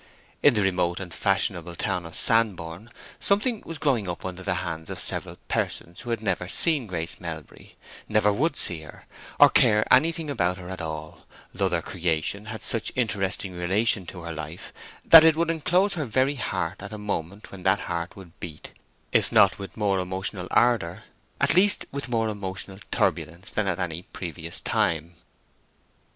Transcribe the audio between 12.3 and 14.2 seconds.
had such interesting relation